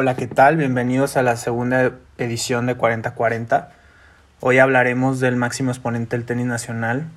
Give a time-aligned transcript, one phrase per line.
[0.00, 0.56] Hola, ¿qué tal?
[0.56, 3.72] Bienvenidos a la segunda edición de 4040.
[4.38, 7.08] Hoy hablaremos del máximo exponente del tenis nacional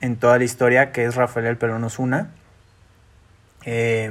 [0.00, 2.30] en toda la historia, que es Rafael El Pelón Osuna.
[3.66, 4.10] Eh,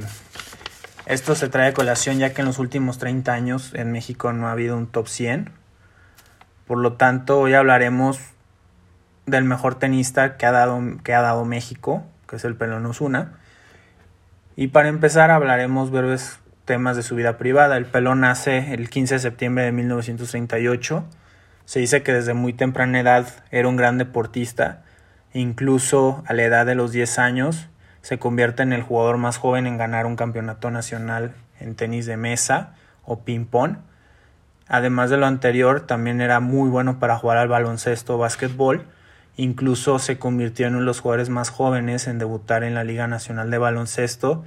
[1.06, 4.46] esto se trae a colación ya que en los últimos 30 años en México no
[4.46, 5.50] ha habido un top 100.
[6.68, 8.20] Por lo tanto, hoy hablaremos
[9.26, 13.32] del mejor tenista que ha dado, que ha dado México, que es el Pelón Osuna.
[14.54, 17.76] Y para empezar hablaremos breves temas de su vida privada.
[17.76, 21.04] El pelón nace el 15 de septiembre de 1938.
[21.64, 24.82] Se dice que desde muy temprana edad era un gran deportista.
[25.32, 27.68] Incluso a la edad de los 10 años
[28.02, 32.16] se convierte en el jugador más joven en ganar un campeonato nacional en tenis de
[32.16, 32.74] mesa
[33.04, 33.78] o ping-pong.
[34.66, 38.86] Además de lo anterior, también era muy bueno para jugar al baloncesto o básquetbol.
[39.36, 43.06] Incluso se convirtió en uno de los jugadores más jóvenes en debutar en la Liga
[43.06, 44.44] Nacional de Baloncesto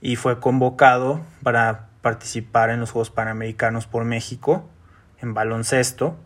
[0.00, 4.68] y fue convocado para participar en los Juegos Panamericanos por México
[5.20, 6.16] en baloncesto.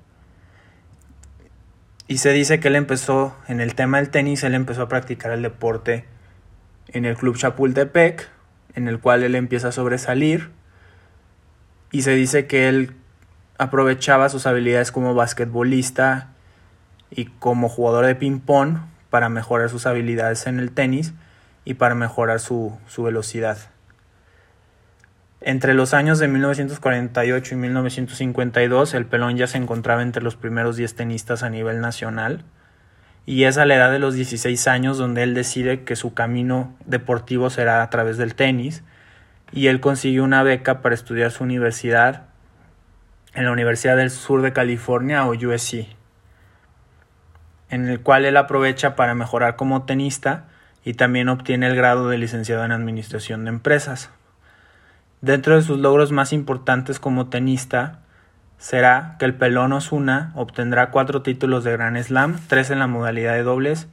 [2.07, 5.31] Y se dice que él empezó, en el tema del tenis, él empezó a practicar
[5.31, 6.05] el deporte
[6.89, 8.29] en el Club Chapultepec,
[8.75, 10.51] en el cual él empieza a sobresalir.
[11.93, 12.97] Y se dice que él
[13.59, 16.31] aprovechaba sus habilidades como basquetbolista
[17.11, 21.13] y como jugador de ping-pong para mejorar sus habilidades en el tenis
[21.65, 23.59] y para mejorar su, velocidad.
[25.41, 30.77] Entre los años de 1948 y 1952, el pelón ya se encontraba entre los primeros
[30.77, 32.45] 10 tenistas a nivel nacional,
[33.27, 36.75] y es a la edad de los 16 años donde él decide que su camino
[36.85, 38.83] deportivo será a través del tenis,
[39.53, 42.27] y él consiguió una beca para estudiar su universidad
[43.35, 45.87] en la Universidad del Sur de California o USC,
[47.71, 50.50] en el cual él aprovecha para mejorar como tenista
[50.85, 54.11] y también obtiene el grado de licenciado en Administración de Empresas.
[55.21, 58.01] Dentro de sus logros más importantes como tenista
[58.57, 63.35] será que el pelón Osuna obtendrá cuatro títulos de Grand Slam, tres en la modalidad
[63.35, 63.89] de dobles,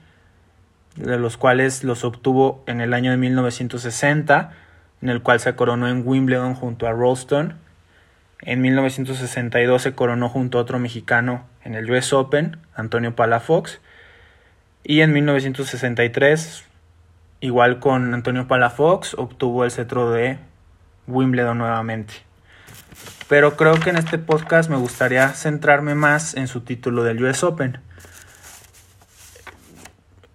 [0.95, 4.51] de los cuales los obtuvo en el año de 1960,
[5.01, 7.55] en el cual se coronó en Wimbledon junto a Rolston.
[8.41, 13.79] En 1962 se coronó junto a otro mexicano en el US Open, Antonio Palafox.
[14.83, 16.66] Y en 1963
[17.39, 20.39] Igual con Antonio Palafox obtuvo el cetro de
[21.05, 22.13] Wimbledon nuevamente.
[23.29, 27.43] Pero creo que en este podcast me gustaría centrarme más en su título del US
[27.43, 27.79] Open.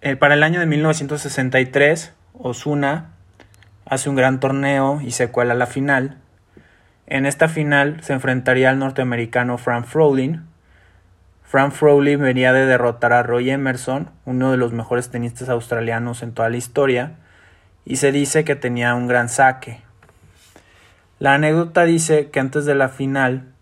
[0.01, 3.11] Eh, para el año de 1963, Osuna
[3.85, 6.17] hace un gran torneo y se cuela la final.
[7.07, 10.41] En esta final se enfrentaría al norteamericano Frank Froling,
[11.53, 16.31] Frank Frowley venía de derrotar a Roy Emerson, uno de los mejores tenistas australianos en
[16.31, 17.17] toda la historia,
[17.85, 19.79] y se dice que tenía un gran saque.
[21.19, 23.53] La anécdota dice que antes de la final,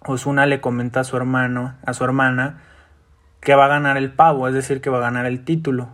[0.00, 2.58] Osuna le comenta a su hermano, a su hermana,
[3.38, 5.90] que va a ganar el pavo, es decir, que va a ganar el título.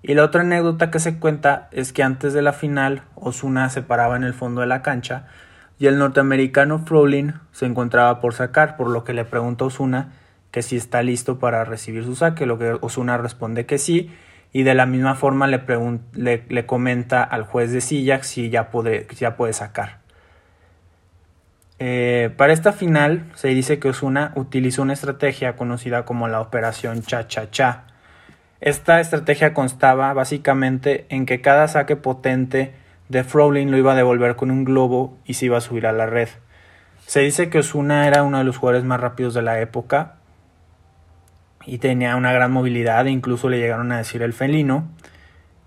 [0.00, 3.82] Y la otra anécdota que se cuenta es que antes de la final, Osuna se
[3.82, 5.26] paraba en el fondo de la cancha
[5.82, 10.12] y el norteamericano Frolin se encontraba por sacar, por lo que le pregunta a Osuna
[10.52, 14.08] que si está listo para recibir su saque, lo que Osuna responde que sí,
[14.52, 15.64] y de la misma forma le,
[16.48, 19.98] le, comenta al juez de silla si ya puede, ya puede sacar.
[21.80, 27.02] Eh, para esta final se dice que Osuna utilizó una estrategia conocida como la operación
[27.02, 27.86] cha-cha-cha.
[28.60, 32.72] Esta estrategia constaba básicamente en que cada saque potente
[33.12, 35.92] de Frolin lo iba a devolver con un globo y se iba a subir a
[35.92, 36.30] la red.
[37.06, 40.14] Se dice que Osuna era uno de los jugadores más rápidos de la época
[41.66, 44.88] y tenía una gran movilidad, e incluso le llegaron a decir el felino,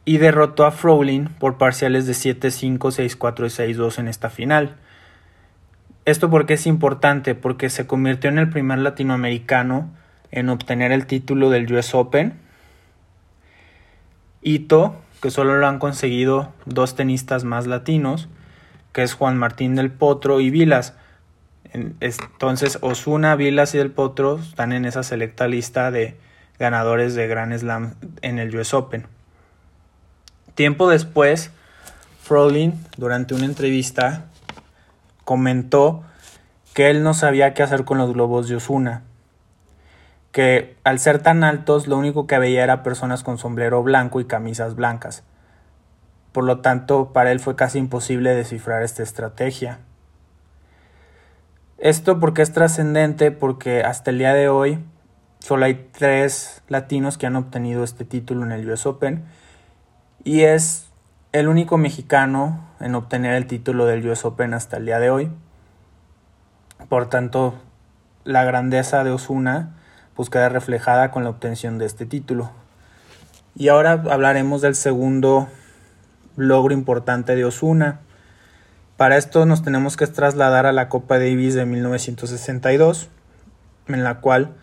[0.05, 4.75] y derrotó a Frolin por parciales de 7-5, 6-4 y 6-2 en esta final.
[6.03, 9.93] Esto porque es importante, porque se convirtió en el primer latinoamericano
[10.31, 12.39] en obtener el título del US Open.
[14.41, 18.29] Hito que solo lo han conseguido dos tenistas más latinos,
[18.93, 20.93] que es Juan Martín del Potro y Vilas.
[21.73, 26.15] Entonces, Osuna, Vilas y del Potro están en esa selecta lista de
[26.59, 29.07] ganadores de Grand Slam en el US Open.
[30.53, 31.49] Tiempo después,
[32.21, 34.25] Frolin, durante una entrevista,
[35.23, 36.03] comentó
[36.75, 39.01] que él no sabía qué hacer con los globos de Osuna
[40.35, 44.25] que al ser tan altos lo único que veía era personas con sombrero blanco y
[44.25, 45.23] camisas blancas.
[46.33, 49.79] Por lo tanto, para él fue casi imposible descifrar esta estrategia.
[51.77, 54.83] Esto porque es trascendente porque hasta el día de hoy
[55.39, 59.23] solo hay tres latinos que han obtenido este título en el US Open
[60.25, 60.89] y es
[61.31, 65.31] el único mexicano en obtener el título del US Open hasta el día de hoy.
[66.89, 67.55] Por tanto,
[68.25, 69.77] la grandeza de Osuna
[70.15, 72.51] pues queda reflejada con la obtención de este título.
[73.55, 75.47] Y ahora hablaremos del segundo
[76.35, 77.99] logro importante de Osuna.
[78.97, 83.09] Para esto nos tenemos que trasladar a la Copa Davis de 1962,
[83.87, 84.55] en la cual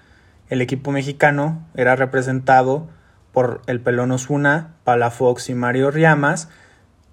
[0.49, 2.89] el equipo mexicano era representado
[3.33, 6.49] por el pelón Osuna, Palafox y Mario Riamas,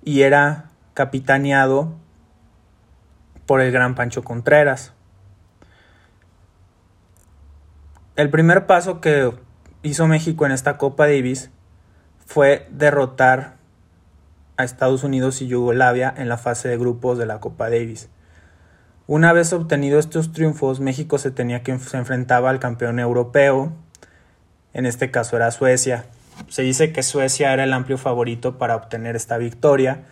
[0.03, 1.93] y era capitaneado
[3.45, 4.93] por el gran Pancho Contreras.
[8.19, 9.31] El primer paso que
[9.81, 11.51] hizo México en esta Copa Davis
[12.25, 13.55] fue derrotar
[14.57, 18.09] a Estados Unidos y Yugoslavia en la fase de grupos de la Copa Davis.
[19.07, 23.71] Una vez obtenido estos triunfos, México se tenía que se enfrentaba al campeón europeo,
[24.73, 26.03] en este caso era Suecia.
[26.49, 30.03] Se dice que Suecia era el amplio favorito para obtener esta victoria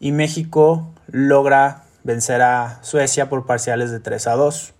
[0.00, 4.73] y México logra vencer a Suecia por parciales de 3 a 2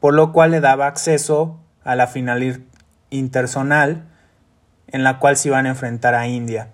[0.00, 2.64] por lo cual le daba acceso a la final
[3.10, 4.04] interzonal
[4.88, 6.70] en la cual se iban a enfrentar a India.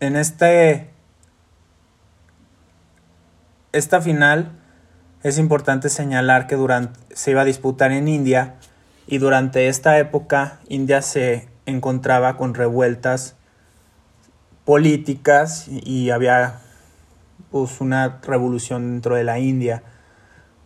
[0.00, 0.90] En este
[3.72, 4.52] esta final
[5.22, 8.56] es importante señalar que durante, se iba a disputar en India
[9.06, 13.36] y durante esta época India se encontraba con revueltas
[14.64, 16.60] políticas y había
[17.50, 19.82] pues, una revolución dentro de la India.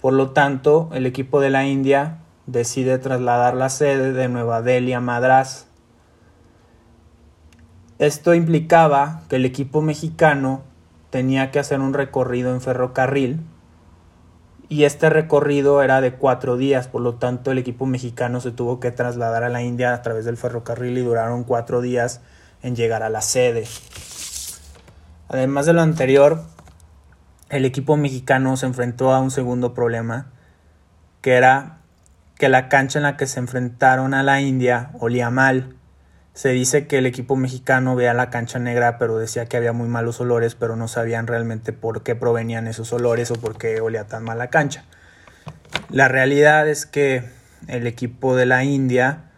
[0.06, 4.92] Por lo tanto, el equipo de la India decide trasladar la sede de Nueva Delhi
[4.92, 5.66] a Madras.
[7.98, 10.62] Esto implicaba que el equipo mexicano
[11.10, 13.40] tenía que hacer un recorrido en ferrocarril
[14.68, 18.78] y este recorrido era de cuatro días, por lo tanto el equipo mexicano se tuvo
[18.78, 22.20] que trasladar a la India a través del ferrocarril y duraron cuatro días
[22.62, 23.66] en llegar a la sede.
[25.28, 26.44] Además de lo anterior,
[27.48, 30.26] el equipo mexicano se enfrentó a un segundo problema,
[31.20, 31.78] que era
[32.38, 35.74] que la cancha en la que se enfrentaron a la India olía mal.
[36.34, 39.88] Se dice que el equipo mexicano veía la cancha negra, pero decía que había muy
[39.88, 44.06] malos olores, pero no sabían realmente por qué provenían esos olores o por qué olía
[44.06, 44.84] tan mal la cancha.
[45.88, 47.24] La realidad es que
[47.68, 49.30] el equipo de la India,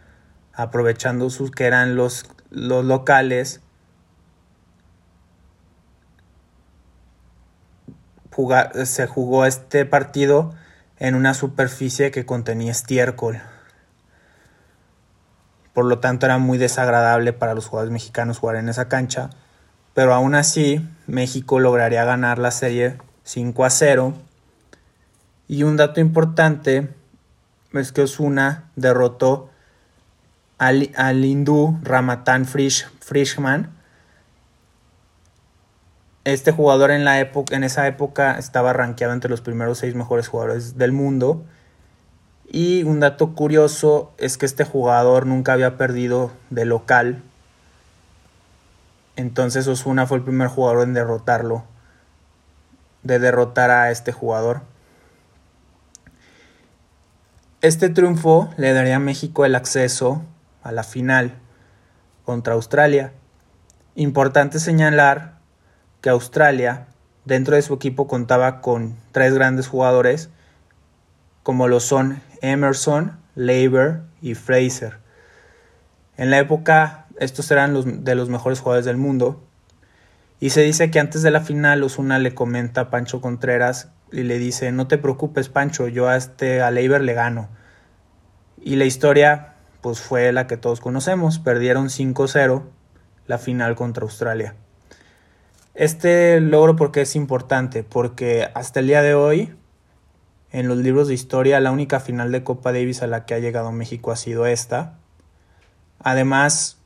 [0.53, 3.61] aprovechando sus que eran los, los locales,
[8.85, 10.53] se jugó este partido
[10.97, 13.41] en una superficie que contenía estiércol.
[15.73, 19.29] Por lo tanto era muy desagradable para los jugadores mexicanos jugar en esa cancha.
[19.93, 24.13] Pero aún así México lograría ganar la serie 5 a 0.
[25.47, 26.89] Y un dato importante
[27.73, 29.49] es que Osuna derrotó
[30.57, 31.79] al, al hindú
[32.45, 33.78] Frisch, Frischman
[36.33, 40.27] este jugador en, la época, en esa época estaba rankeado entre los primeros seis mejores
[40.27, 41.43] jugadores del mundo.
[42.51, 47.21] Y un dato curioso es que este jugador nunca había perdido de local.
[49.15, 51.63] Entonces Osuna fue el primer jugador en derrotarlo.
[53.03, 54.61] De derrotar a este jugador.
[57.61, 60.23] Este triunfo le daría a México el acceso
[60.63, 61.33] a la final
[62.23, 63.11] contra Australia.
[63.95, 65.38] Importante señalar
[66.01, 66.87] que Australia,
[67.25, 70.29] dentro de su equipo, contaba con tres grandes jugadores,
[71.43, 74.97] como lo son Emerson, Leiber y Fraser.
[76.17, 79.41] En la época, estos eran los, de los mejores jugadores del mundo.
[80.39, 84.23] Y se dice que antes de la final, Osuna le comenta a Pancho Contreras y
[84.23, 87.49] le dice: No te preocupes, Pancho, yo a este a Leiber le gano.
[88.61, 92.63] Y la historia, pues fue la que todos conocemos: perdieron 5-0
[93.27, 94.55] la final contra Australia.
[95.79, 99.55] Este logro porque es importante, porque hasta el día de hoy,
[100.51, 103.39] en los libros de historia, la única final de Copa Davis a la que ha
[103.39, 104.99] llegado México ha sido esta.
[105.99, 106.79] Además,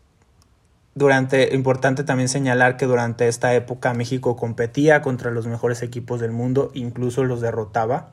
[0.93, 6.31] durante, importante también señalar que durante esta época México competía contra los mejores equipos del
[6.31, 8.11] mundo, incluso los derrotaba.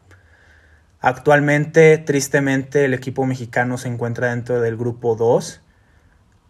[1.02, 5.60] Actualmente, tristemente, el equipo mexicano se encuentra dentro del grupo 2,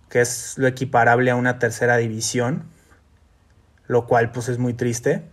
[0.08, 2.78] que es lo equiparable a una tercera división
[3.90, 5.25] lo cual pues es muy triste.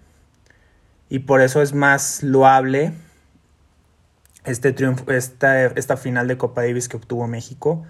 [1.10, 2.92] Y por eso es más loable
[4.46, 7.86] este triunfo, esta, esta final de Copa Davis que obtuvo México.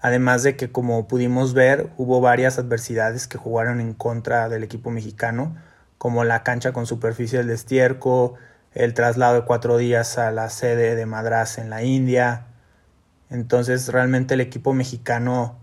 [0.00, 4.90] Además de que como pudimos ver hubo varias adversidades que jugaron en contra del equipo
[4.90, 5.54] mexicano,
[5.98, 8.34] como la cancha con superficie del destierco,
[8.74, 12.46] el traslado de cuatro días a la sede de Madras en la India.
[13.30, 15.61] Entonces realmente el equipo mexicano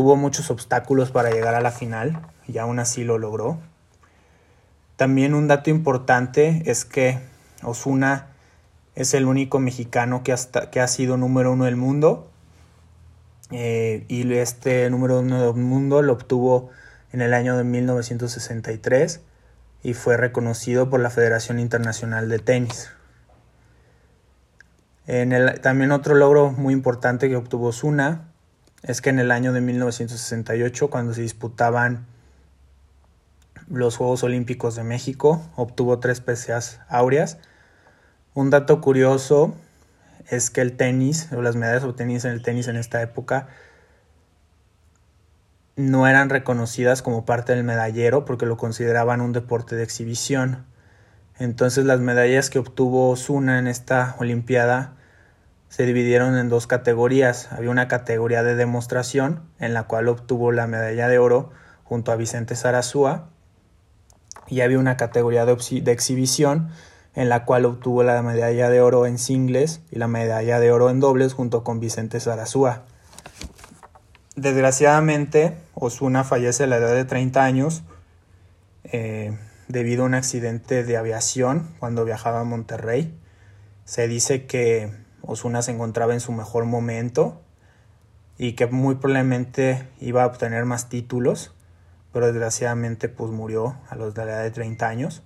[0.00, 3.58] tuvo muchos obstáculos para llegar a la final y aún así lo logró.
[4.96, 7.18] También un dato importante es que
[7.62, 8.28] Osuna
[8.94, 12.30] es el único mexicano que, hasta, que ha sido número uno del mundo.
[13.50, 16.70] Eh, y este número uno del mundo lo obtuvo
[17.12, 19.20] en el año de 1963
[19.82, 22.88] y fue reconocido por la Federación Internacional de Tenis.
[25.06, 28.29] En el, también otro logro muy importante que obtuvo Osuna
[28.82, 32.06] es que en el año de 1968, cuando se disputaban
[33.68, 37.38] los Juegos Olímpicos de México, obtuvo tres PCAs áureas.
[38.34, 39.54] Un dato curioso
[40.28, 43.48] es que el tenis, o las medallas obtenidas en el tenis en esta época,
[45.76, 50.66] no eran reconocidas como parte del medallero porque lo consideraban un deporte de exhibición.
[51.38, 54.94] Entonces las medallas que obtuvo Osuna en esta Olimpiada
[55.70, 57.50] se dividieron en dos categorías.
[57.52, 61.50] Había una categoría de demostración, en la cual obtuvo la medalla de oro
[61.84, 63.28] junto a Vicente Sarazúa,
[64.48, 65.52] y había una categoría de,
[65.92, 66.70] exhibición,
[67.14, 70.90] en la cual obtuvo la medalla de oro en singles y la medalla de oro
[70.90, 72.82] en dobles junto con Vicente Sarazúa.
[74.34, 77.82] Desgraciadamente, Osuna fallece a la edad de 30 años
[78.84, 83.14] eh, debido a un accidente de aviación cuando viajaba a Monterrey.
[83.84, 87.40] Se dice que Osuna se encontraba en su mejor momento
[88.38, 91.52] y que muy probablemente iba a obtener más títulos,
[92.12, 95.22] pero desgraciadamente pues murió a los de la edad de 30 años.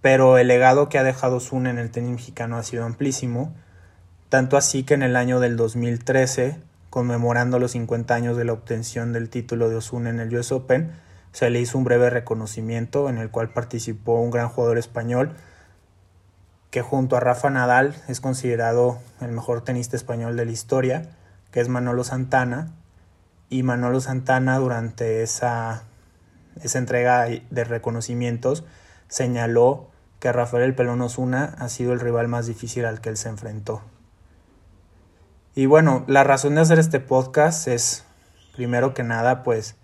[0.00, 3.52] Pero el legado que ha dejado Osuna en el tenis mexicano ha sido amplísimo,
[4.28, 6.60] tanto así que en el año del 2013,
[6.90, 10.92] conmemorando los 50 años de la obtención del título de Osuna en el US Open,
[11.32, 15.34] se le hizo un breve reconocimiento en el cual participó un gran jugador español
[16.70, 21.08] que junto a Rafa Nadal es considerado el mejor tenista español de la historia,
[21.50, 22.74] que es Manolo Santana.
[23.48, 25.84] Y Manolo Santana durante esa,
[26.62, 28.64] esa entrega de reconocimientos
[29.08, 29.88] señaló
[30.20, 33.28] que Rafael El Pelón Osuna ha sido el rival más difícil al que él se
[33.28, 33.82] enfrentó.
[35.54, 38.04] Y bueno, la razón de hacer este podcast es,
[38.54, 39.76] primero que nada, pues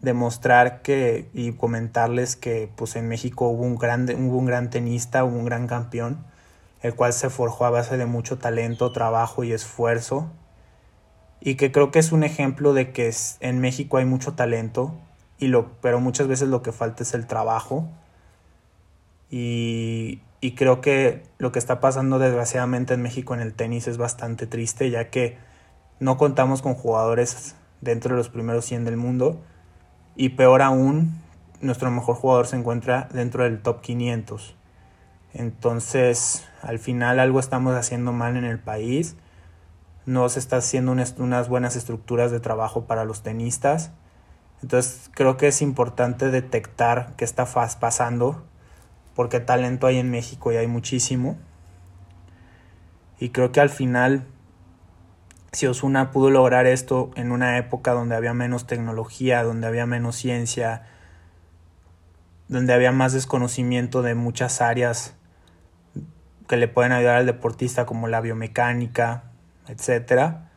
[0.00, 5.24] demostrar que y comentarles que pues en México hubo un gran, hubo un gran tenista,
[5.24, 6.24] hubo un gran campeón,
[6.82, 10.30] el cual se forjó a base de mucho talento, trabajo y esfuerzo.
[11.40, 14.94] Y que creo que es un ejemplo de que en México hay mucho talento,
[15.38, 17.88] y lo, pero muchas veces lo que falta es el trabajo.
[19.30, 23.98] Y, y creo que lo que está pasando desgraciadamente en México en el tenis es
[23.98, 25.38] bastante triste, ya que
[26.00, 29.40] no contamos con jugadores dentro de los primeros 100 del mundo
[30.18, 31.14] y peor aún,
[31.60, 34.56] nuestro mejor jugador se encuentra dentro del top 500.
[35.32, 39.14] Entonces, al final algo estamos haciendo mal en el país.
[40.06, 43.92] No se está haciendo unas buenas estructuras de trabajo para los tenistas.
[44.60, 47.46] Entonces, creo que es importante detectar qué está
[47.78, 48.44] pasando,
[49.14, 51.38] porque talento hay en México y hay muchísimo.
[53.20, 54.26] Y creo que al final
[55.52, 60.16] si Osuna pudo lograr esto en una época donde había menos tecnología, donde había menos
[60.16, 60.86] ciencia,
[62.48, 65.14] donde había más desconocimiento de muchas áreas
[66.48, 69.24] que le pueden ayudar al deportista como la biomecánica,
[69.68, 70.50] etcétera.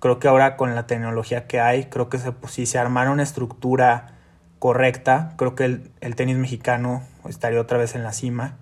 [0.00, 3.22] Creo que ahora con la tecnología que hay, creo que se, si se armara una
[3.22, 4.14] estructura
[4.58, 8.56] correcta, creo que el tenis mexicano estaría otra vez en la cima.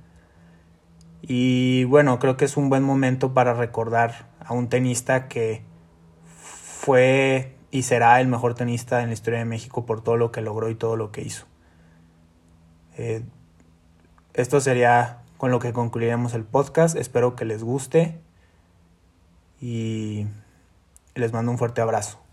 [1.26, 5.62] Y bueno, creo que es un buen momento para recordar a un tenista que
[6.24, 10.40] fue y será el mejor tenista en la historia de México por todo lo que
[10.40, 11.46] logró y todo lo que hizo.
[12.96, 13.22] Eh,
[14.34, 16.96] esto sería con lo que concluiremos el podcast.
[16.96, 18.20] Espero que les guste
[19.60, 20.26] y
[21.14, 22.25] les mando un fuerte abrazo.